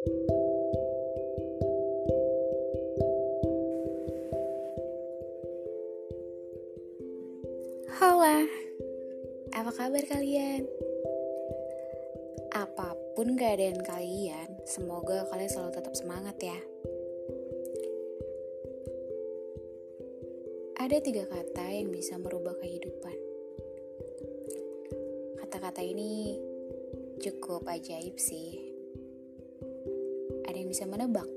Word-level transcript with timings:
Halo, 0.00 0.16
apa 9.52 9.70
kabar 9.76 10.00
kalian? 10.08 10.64
Apa 12.56 12.96
pun 13.12 13.36
keadaan 13.36 13.84
kalian, 13.84 14.64
semoga 14.64 15.28
kalian 15.28 15.52
selalu 15.52 15.76
tetap 15.76 15.92
semangat 15.92 16.40
ya. 16.40 16.56
Ada 20.80 20.96
tiga 21.04 21.28
kata 21.28 21.76
yang 21.76 21.92
bisa 21.92 22.16
merubah 22.16 22.56
kehidupan. 22.56 23.18
Kata-kata 25.44 25.84
ini 25.84 26.40
cukup 27.20 27.68
ajaib 27.68 28.16
sih. 28.16 28.69
Ada 30.46 30.56
yang 30.56 30.70
bisa 30.70 30.84
menebak? 30.86 31.28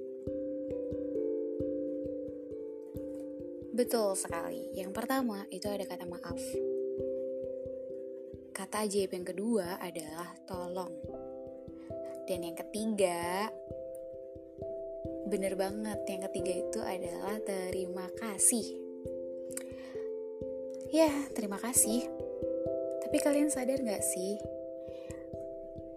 Betul 3.74 4.14
sekali. 4.14 4.70
Yang 4.78 4.94
pertama 4.94 5.50
itu 5.50 5.66
ada 5.66 5.82
kata 5.82 6.06
maaf. 6.06 6.38
Kata 8.54 8.86
ajaib 8.86 9.10
yang 9.10 9.26
kedua 9.26 9.82
adalah 9.82 10.30
tolong. 10.46 10.94
Dan 12.30 12.46
yang 12.46 12.54
ketiga, 12.54 13.50
bener 15.26 15.58
banget, 15.58 16.06
yang 16.06 16.22
ketiga 16.30 16.54
itu 16.54 16.80
adalah 16.86 17.36
terima 17.42 18.06
kasih. 18.14 18.78
Ya, 20.94 21.10
terima 21.34 21.58
kasih. 21.58 22.06
Tapi 23.02 23.18
kalian 23.18 23.50
sadar 23.50 23.82
gak 23.82 24.06
sih? 24.06 24.38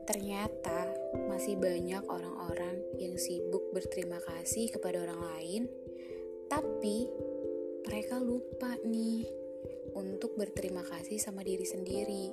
Ternyata 0.09 0.96
masih 1.29 1.55
banyak 1.61 2.03
orang-orang 2.09 2.81
yang 2.99 3.15
sibuk 3.21 3.71
berterima 3.71 4.19
kasih 4.23 4.73
kepada 4.73 5.05
orang 5.05 5.21
lain, 5.21 5.63
tapi 6.51 7.07
mereka 7.87 8.19
lupa 8.19 8.75
nih 8.83 9.27
untuk 9.95 10.35
berterima 10.35 10.83
kasih 10.83 11.17
sama 11.23 11.47
diri 11.47 11.65
sendiri. 11.65 12.25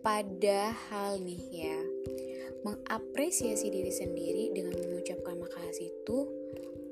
Padahal 0.00 1.18
nih 1.20 1.44
ya, 1.52 1.78
mengapresiasi 2.62 3.68
diri 3.68 3.92
sendiri 3.92 4.54
dengan 4.54 4.78
mengucapkan 4.78 5.36
makasih 5.36 5.92
itu 5.92 6.18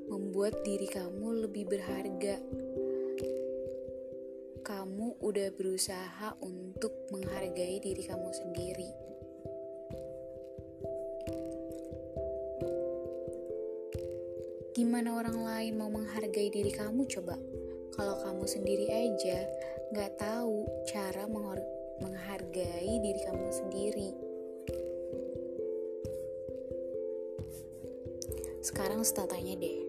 membuat 0.07 0.61
diri 0.63 0.87
kamu 0.87 1.47
lebih 1.47 1.65
berharga. 1.67 2.37
Kamu 4.63 5.23
udah 5.23 5.49
berusaha 5.55 6.35
untuk 6.43 6.91
menghargai 7.15 7.79
diri 7.79 8.03
kamu 8.03 8.29
sendiri. 8.35 8.91
Gimana 14.77 15.17
orang 15.17 15.41
lain 15.41 15.73
mau 15.81 15.89
menghargai 15.89 16.53
diri 16.53 16.69
kamu 16.69 17.09
coba? 17.09 17.33
Kalau 17.97 18.13
kamu 18.21 18.45
sendiri 18.45 18.85
aja 18.85 19.49
nggak 19.89 20.21
tahu 20.21 20.69
cara 20.85 21.25
menghargai 21.97 23.01
diri 23.01 23.21
kamu 23.25 23.49
sendiri. 23.49 24.13
Sekarang 28.61 29.01
tanya 29.25 29.57
deh. 29.57 29.81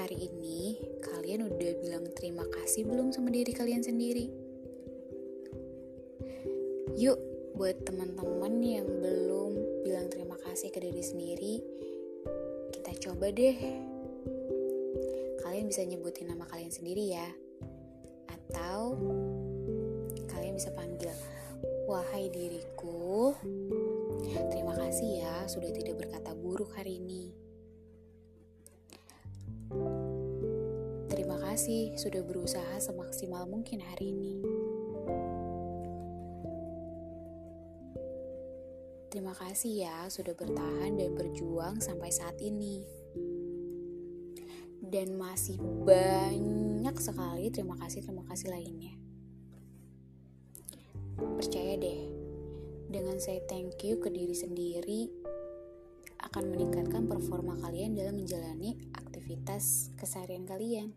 Hari 0.00 0.16
ini 0.32 0.80
kalian 1.04 1.52
udah 1.52 1.72
bilang 1.84 2.08
terima 2.16 2.48
kasih 2.48 2.88
belum 2.88 3.12
sama 3.12 3.28
diri 3.28 3.52
kalian 3.52 3.84
sendiri? 3.84 4.32
Yuk, 6.96 7.20
buat 7.52 7.84
teman-teman 7.84 8.64
yang 8.64 8.88
belum 8.88 9.84
bilang 9.84 10.08
terima 10.08 10.40
kasih 10.40 10.72
ke 10.72 10.80
diri 10.80 11.04
sendiri, 11.04 11.60
kita 12.82 13.14
coba 13.14 13.30
deh. 13.30 13.54
Kalian 15.38 15.70
bisa 15.70 15.86
nyebutin 15.86 16.26
nama 16.26 16.42
kalian 16.50 16.74
sendiri 16.74 17.14
ya. 17.14 17.30
Atau 18.26 18.98
kalian 20.26 20.58
bisa 20.58 20.74
panggil, 20.74 21.14
"Wahai 21.86 22.26
diriku, 22.34 23.38
terima 24.50 24.74
kasih 24.74 25.22
ya 25.22 25.46
sudah 25.46 25.70
tidak 25.70 25.94
berkata 25.94 26.34
buruk 26.34 26.74
hari 26.74 26.98
ini." 26.98 27.30
Terima 31.06 31.38
kasih 31.38 31.94
sudah 31.94 32.26
berusaha 32.26 32.82
semaksimal 32.82 33.46
mungkin 33.46 33.78
hari 33.78 34.10
ini. 34.10 34.42
Terima 39.12 39.36
kasih 39.36 39.84
ya 39.84 40.08
sudah 40.08 40.32
bertahan 40.32 40.96
dan 40.96 41.12
berjuang 41.12 41.84
sampai 41.84 42.08
saat 42.08 42.40
ini. 42.40 42.80
Dan 44.80 45.20
masih 45.20 45.60
banyak 45.60 46.96
sekali 46.96 47.52
terima 47.52 47.76
kasih 47.76 48.00
terima 48.00 48.24
kasih 48.24 48.48
lainnya. 48.48 48.96
Percaya 51.20 51.76
deh, 51.76 52.08
dengan 52.88 53.20
saya 53.20 53.44
thank 53.52 53.84
you 53.84 54.00
ke 54.00 54.08
diri 54.08 54.32
sendiri 54.32 55.12
akan 56.32 56.48
meningkatkan 56.48 57.04
performa 57.04 57.60
kalian 57.60 57.92
dalam 57.92 58.16
menjalani 58.16 58.80
aktivitas 58.96 59.92
keseharian 60.00 60.48
kalian. 60.48 60.96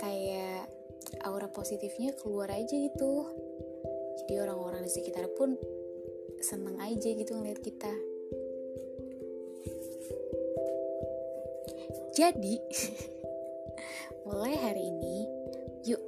Kayak 0.00 0.72
aura 1.20 1.52
positifnya 1.52 2.16
keluar 2.16 2.48
aja 2.48 2.72
gitu. 2.72 3.28
Jadi 4.24 4.40
orang-orang 4.40 4.88
di 4.88 4.90
sekitar 4.90 5.28
pun 5.36 5.52
seneng 6.40 6.78
aja 6.78 7.10
gitu 7.10 7.32
ngeliat 7.34 7.60
kita. 7.62 7.92
Jadi 12.18 12.58
mulai 14.26 14.58
hari 14.58 14.82
ini 14.90 15.16
yuk 15.86 16.02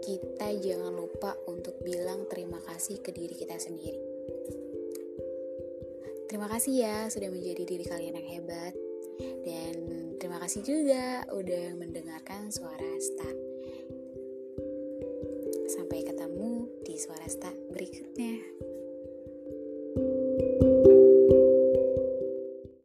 kita 0.00 0.56
jangan 0.56 0.96
lupa 0.96 1.36
untuk 1.44 1.76
bilang 1.84 2.24
terima 2.32 2.56
kasih 2.64 3.04
ke 3.04 3.12
diri 3.12 3.36
kita 3.36 3.60
sendiri. 3.60 4.00
Terima 6.30 6.46
kasih 6.46 6.74
ya 6.80 6.96
sudah 7.10 7.28
menjadi 7.28 7.66
diri 7.66 7.84
kalian 7.84 8.16
yang 8.16 8.28
hebat. 8.40 8.74
Dan 9.20 9.74
terima 10.16 10.40
kasih 10.40 10.64
juga 10.64 11.28
udah 11.28 11.76
mendengarkan 11.76 12.48
suara 12.48 12.88
Sta 12.96 13.30
sampai 15.68 16.00
ketemu 16.08 16.72
di 16.88 16.96
suara 16.96 17.28
Sta 17.28 17.59